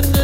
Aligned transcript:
la 0.00 0.22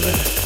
la 0.00 0.45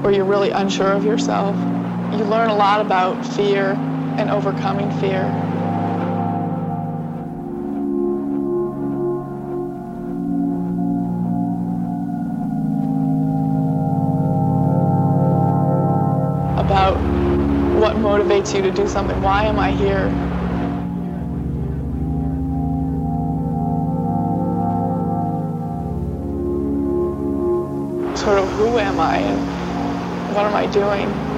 point 0.00 0.04
where 0.04 0.14
you're 0.14 0.24
really 0.24 0.50
unsure 0.50 0.92
of 0.92 1.04
yourself. 1.04 1.56
You 2.18 2.24
learn 2.24 2.48
a 2.48 2.56
lot 2.56 2.80
about 2.80 3.22
fear 3.24 3.72
and 4.16 4.30
overcoming 4.30 4.90
fear. 5.00 5.24
About 16.58 16.96
what 17.80 17.96
motivates 17.96 18.54
you 18.54 18.62
to 18.62 18.72
do 18.72 18.88
something. 18.88 19.20
Why 19.22 19.44
am 19.44 19.58
I 19.58 19.72
here? 19.72 20.08
Sort 28.16 28.38
of 28.38 28.50
who 28.52 28.78
am 28.78 29.00
I 29.00 29.49
what 30.40 30.46
am 30.48 30.56
I 30.56 30.66
doing? 30.66 31.29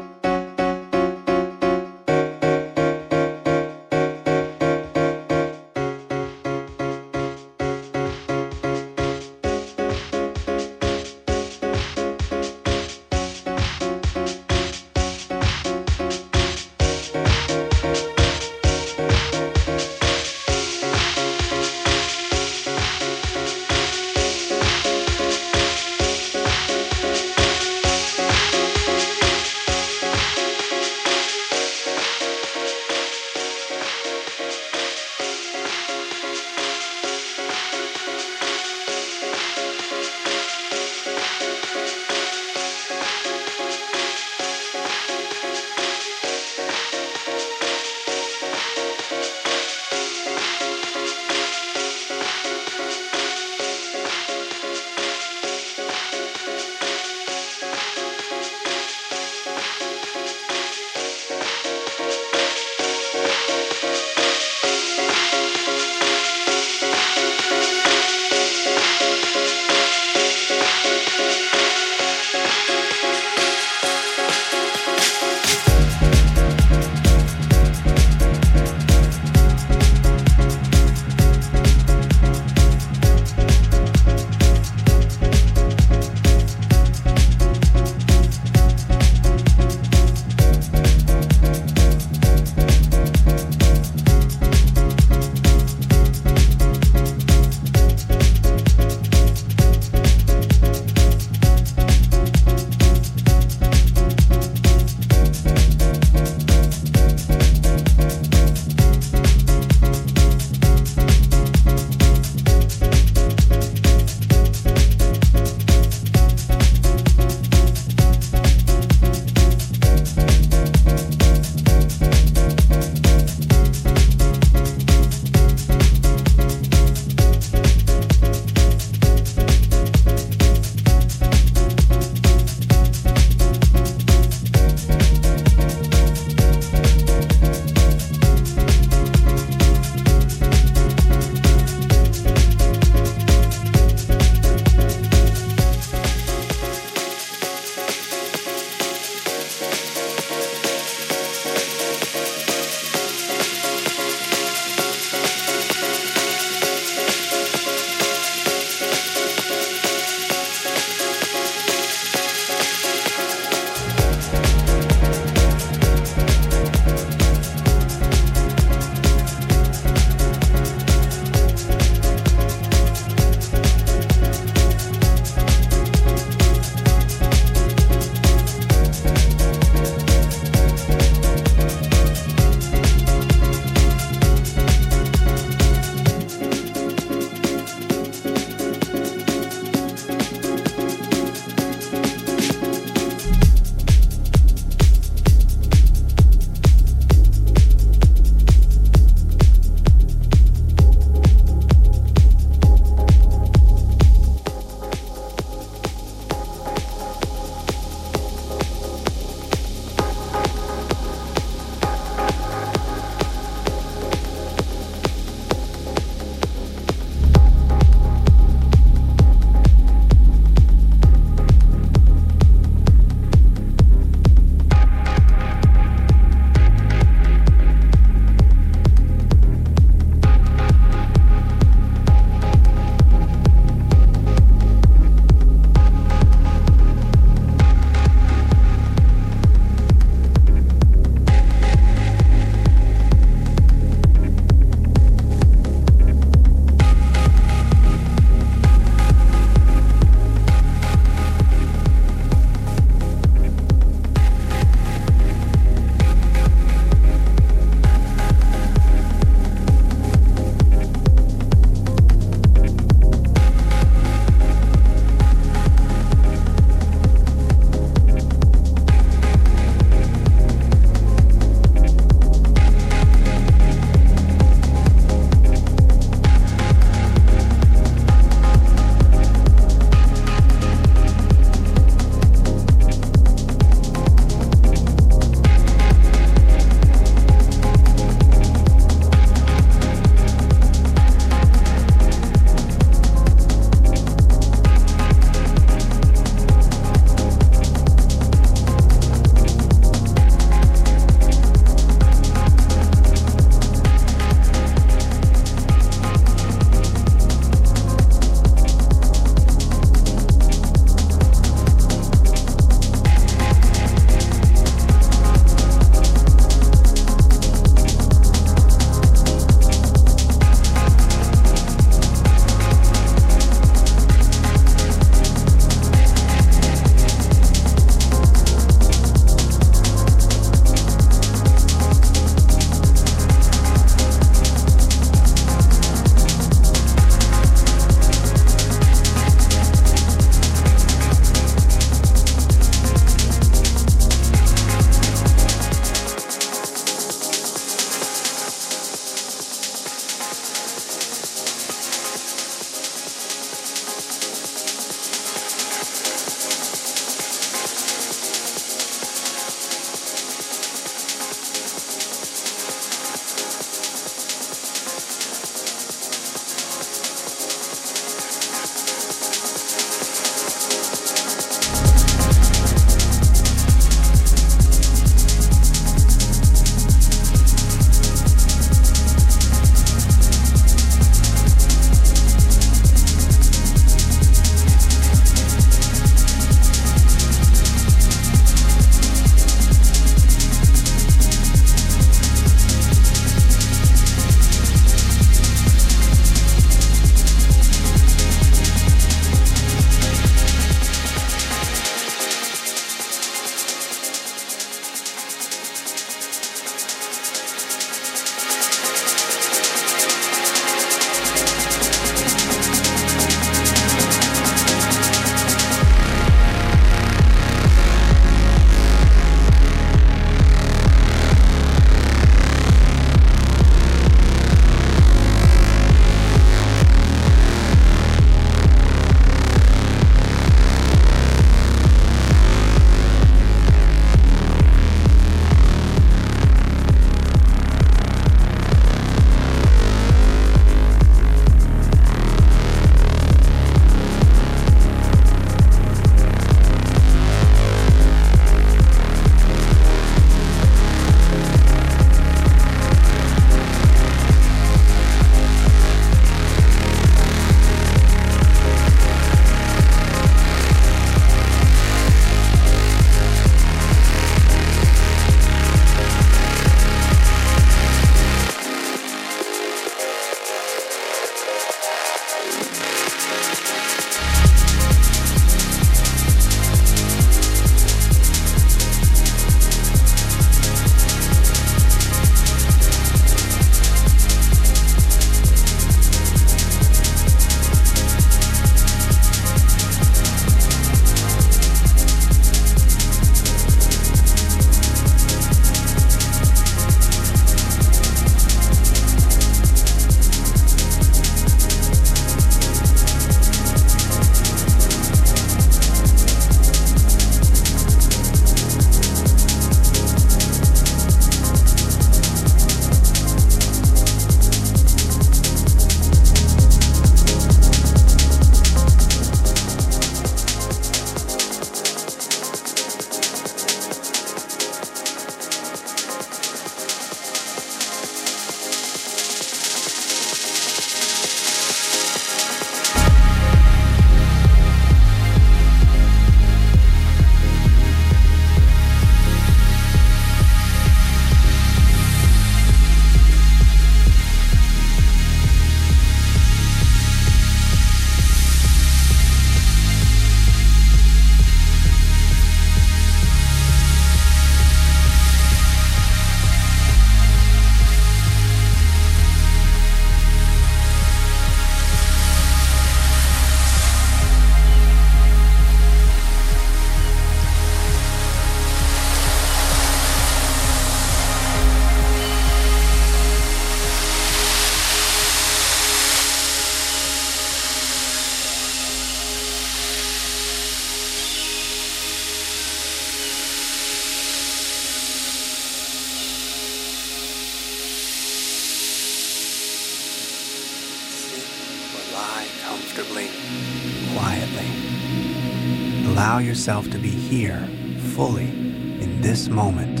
Fully 598.16 598.48
in 598.48 599.20
this 599.20 599.48
moment. 599.48 600.00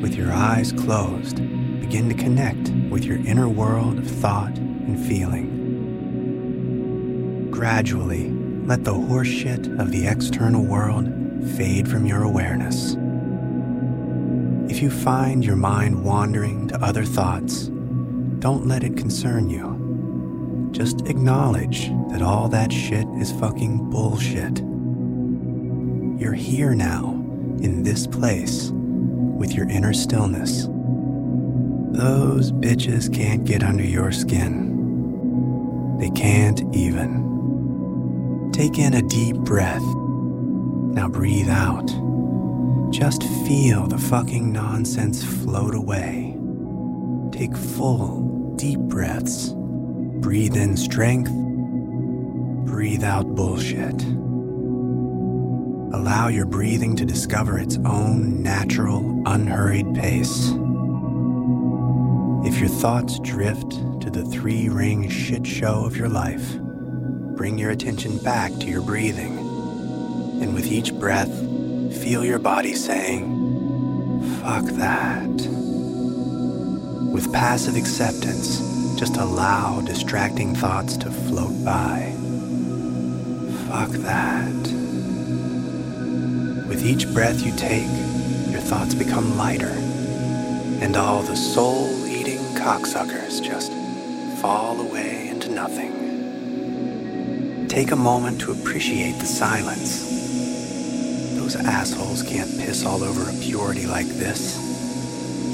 With 0.00 0.14
your 0.14 0.32
eyes 0.32 0.70
closed, 0.70 1.38
begin 1.80 2.08
to 2.08 2.14
connect 2.14 2.70
with 2.88 3.04
your 3.04 3.16
inner 3.26 3.48
world 3.48 3.98
of 3.98 4.06
thought 4.08 4.56
and 4.56 5.04
feeling. 5.04 5.50
Gradually, 7.50 8.30
let 8.64 8.84
the 8.84 8.94
horseshit 8.94 9.76
of 9.80 9.90
the 9.90 10.06
external 10.06 10.64
world 10.64 11.10
fade 11.56 11.88
from 11.88 12.06
your 12.06 12.22
awareness. 12.22 12.96
If 14.70 14.80
you 14.80 14.88
find 14.88 15.44
your 15.44 15.56
mind 15.56 16.04
wandering 16.04 16.68
to 16.68 16.80
other 16.80 17.04
thoughts, 17.04 17.72
don't 18.38 18.68
let 18.68 18.84
it 18.84 18.96
concern 18.96 19.50
you. 19.50 20.70
Just 20.70 21.08
acknowledge 21.08 21.88
that 22.10 22.22
all 22.22 22.48
that 22.50 22.72
shit 22.72 23.08
is 23.18 23.32
fucking 23.32 23.90
bullshit. 23.90 24.63
You're 26.34 26.42
here 26.42 26.74
now, 26.74 27.10
in 27.62 27.84
this 27.84 28.08
place, 28.08 28.72
with 28.72 29.54
your 29.54 29.68
inner 29.68 29.92
stillness. 29.94 30.66
Those 31.96 32.50
bitches 32.50 33.14
can't 33.14 33.44
get 33.44 33.62
under 33.62 33.84
your 33.84 34.10
skin. 34.10 35.96
They 36.00 36.10
can't 36.10 36.60
even. 36.74 38.50
Take 38.52 38.80
in 38.80 38.94
a 38.94 39.02
deep 39.02 39.36
breath. 39.36 39.84
Now 39.84 41.06
breathe 41.08 41.48
out. 41.48 41.86
Just 42.90 43.22
feel 43.46 43.86
the 43.86 43.98
fucking 43.98 44.50
nonsense 44.52 45.22
float 45.22 45.76
away. 45.76 46.36
Take 47.30 47.56
full, 47.56 48.56
deep 48.56 48.80
breaths. 48.80 49.52
Breathe 49.54 50.56
in 50.56 50.76
strength. 50.76 51.30
Breathe 52.66 53.04
out 53.04 53.36
bullshit. 53.36 54.04
Allow 56.04 56.28
your 56.28 56.44
breathing 56.44 56.96
to 56.96 57.06
discover 57.06 57.58
its 57.58 57.78
own 57.86 58.42
natural, 58.42 59.22
unhurried 59.24 59.94
pace. 59.94 60.50
If 62.44 62.60
your 62.60 62.68
thoughts 62.68 63.18
drift 63.20 63.70
to 64.02 64.10
the 64.10 64.22
three 64.26 64.68
ring 64.68 65.08
shit 65.08 65.46
show 65.46 65.86
of 65.86 65.96
your 65.96 66.10
life, 66.10 66.58
bring 67.38 67.56
your 67.56 67.70
attention 67.70 68.18
back 68.18 68.52
to 68.52 68.66
your 68.66 68.82
breathing. 68.82 69.38
And 70.42 70.52
with 70.52 70.66
each 70.66 70.92
breath, 70.92 71.32
feel 72.02 72.22
your 72.22 72.38
body 72.38 72.74
saying, 72.74 73.24
fuck 74.42 74.66
that. 74.74 75.30
With 77.14 77.32
passive 77.32 77.76
acceptance, 77.76 78.58
just 79.00 79.16
allow 79.16 79.80
distracting 79.80 80.54
thoughts 80.54 80.98
to 80.98 81.10
float 81.10 81.64
by. 81.64 82.12
Fuck 83.70 83.88
that. 84.02 84.73
With 86.84 86.92
each 86.92 87.08
breath 87.14 87.40
you 87.42 87.50
take, 87.56 87.88
your 88.50 88.60
thoughts 88.60 88.92
become 88.92 89.38
lighter, 89.38 89.72
and 90.82 90.94
all 90.98 91.22
the 91.22 91.34
soul 91.34 91.88
eating 92.06 92.40
cocksuckers 92.56 93.42
just 93.42 93.72
fall 94.42 94.78
away 94.78 95.28
into 95.28 95.50
nothing. 95.50 95.94
Take 97.68 97.92
a 97.92 97.96
moment 97.96 98.38
to 98.42 98.52
appreciate 98.52 99.18
the 99.18 99.24
silence. 99.24 100.02
Those 101.38 101.56
assholes 101.56 102.22
can't 102.22 102.50
piss 102.58 102.84
all 102.84 103.02
over 103.02 103.30
a 103.30 103.34
purity 103.40 103.86
like 103.86 104.08
this. 104.08 104.58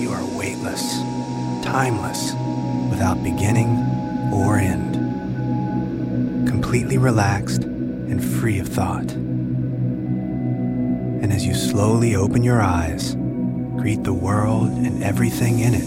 You 0.01 0.11
are 0.11 0.25
weightless, 0.37 0.99
timeless, 1.63 2.33
without 2.91 3.23
beginning 3.23 3.77
or 4.35 4.57
end. 4.57 4.97
Completely 6.49 6.99
relaxed 6.99 7.63
and 7.63 8.21
free 8.21 8.59
of 8.59 8.67
thought. 8.67 9.15
And 11.23 11.33
as 11.33 11.45
you 11.45 11.55
slowly 11.55 12.17
open 12.17 12.43
your 12.43 12.63
eyes, 12.63 13.15
greet 13.77 14.05
the 14.05 14.13
world 14.13 14.69
and 14.69 15.03
everything 15.05 15.61
in 15.61 15.75
it 15.75 15.87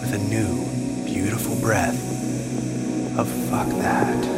with 0.00 0.12
a 0.14 0.18
new, 0.18 0.64
beautiful 1.04 1.56
breath 1.56 1.98
of 3.18 3.28
fuck 3.50 3.68
that. 3.80 4.37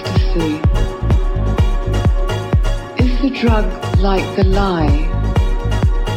ecstasy? 0.31 0.55
Is 3.03 3.21
the 3.21 3.29
drug 3.41 3.65
like 3.99 4.35
the 4.35 4.43
lie 4.43 5.07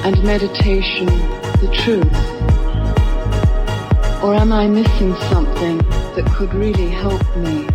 and 0.05 0.23
meditation 0.23 1.07
the 1.07 1.71
truth? 1.73 2.15
Or 4.23 4.35
am 4.35 4.53
I 4.53 4.69
missing 4.69 5.15
something 5.31 5.79
that 5.79 6.31
could 6.37 6.55
really 6.55 6.89
help 6.89 7.23
me? 7.37 7.74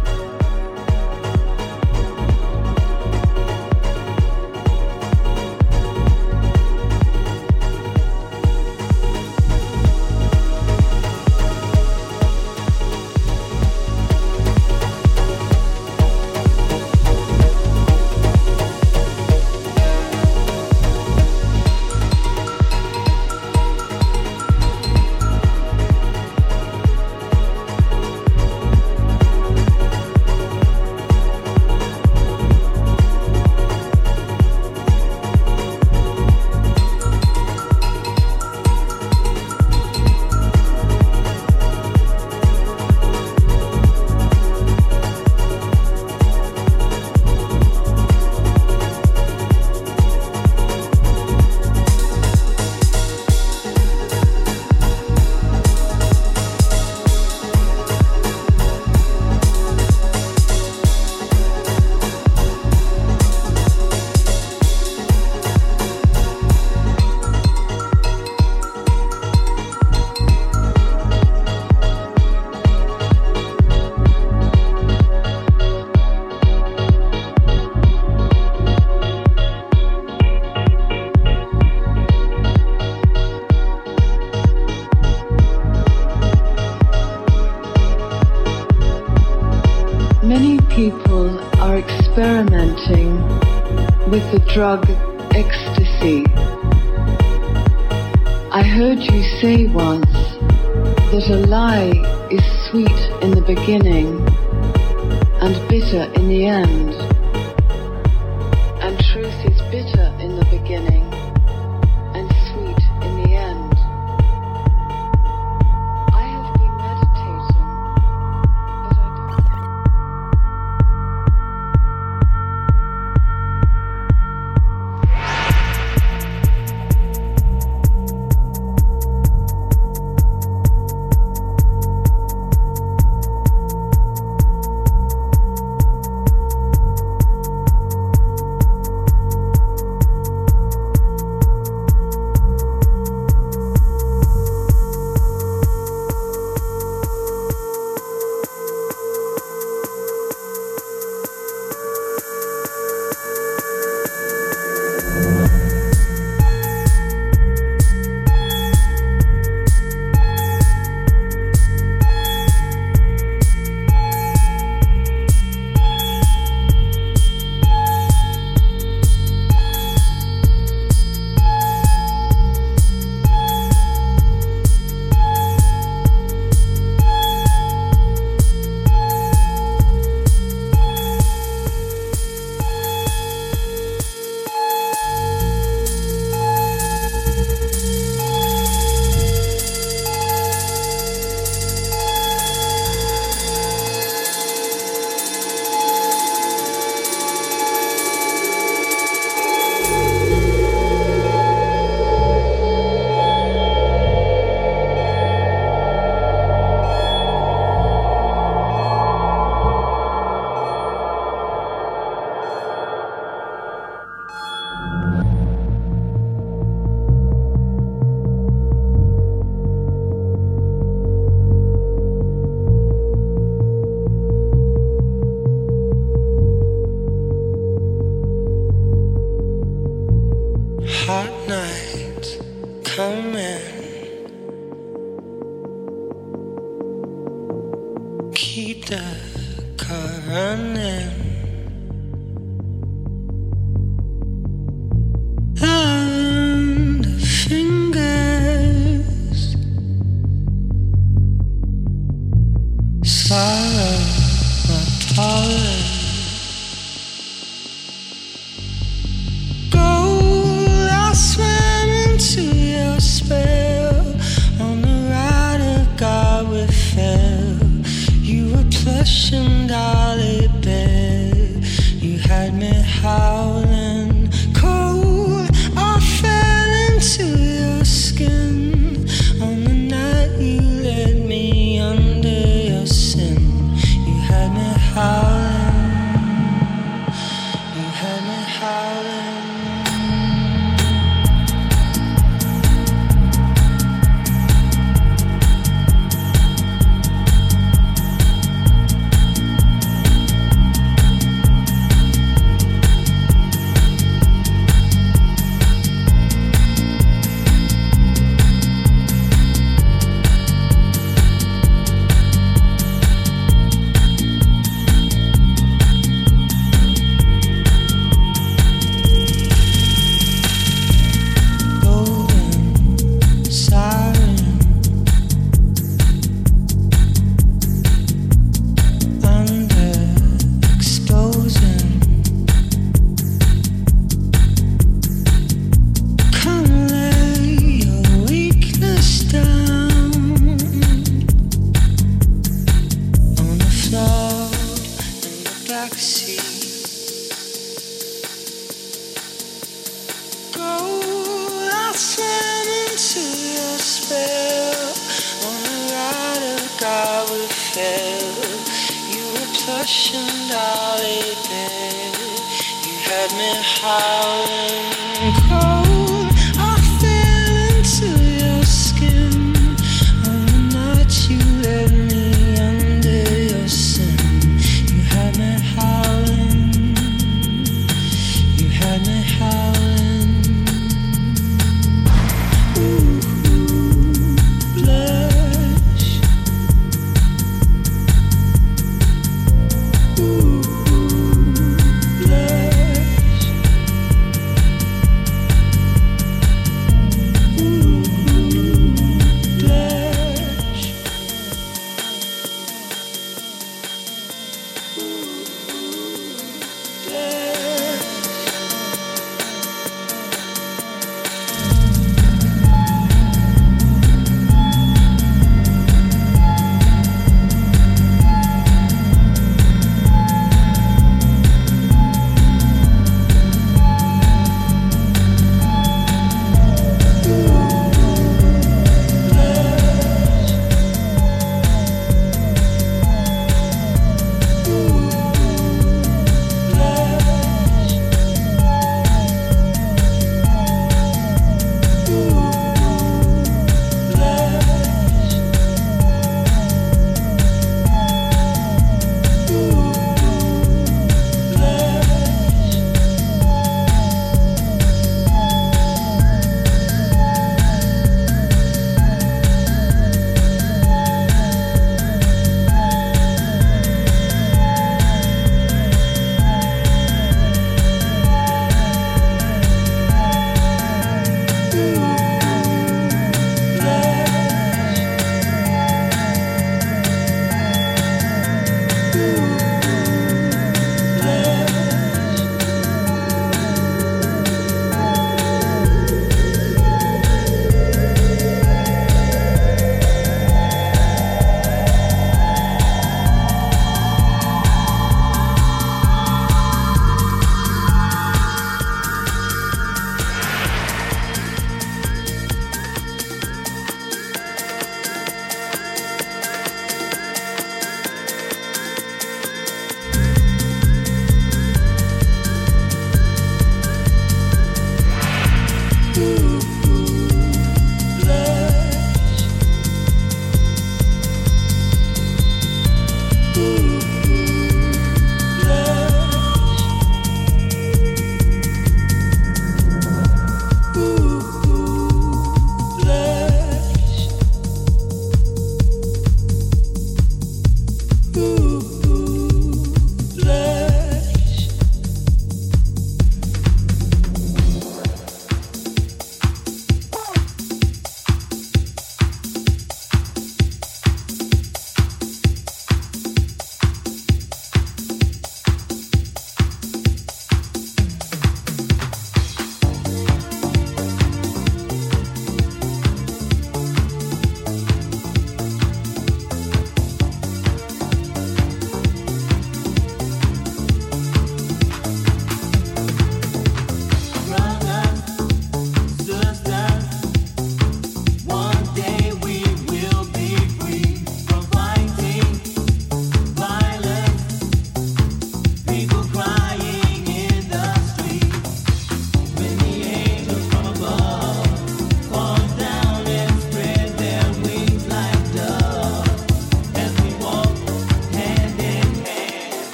drug 94.50 94.89